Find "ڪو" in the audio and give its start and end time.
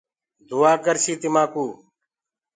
1.53-1.65